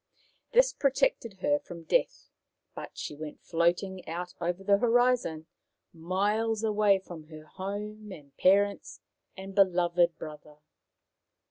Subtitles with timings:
[0.51, 2.31] This protected her from death,
[2.73, 5.45] but she went floating out over the horizon,
[5.93, 8.99] miles away from her home and parents
[9.37, 10.55] and beloved brother.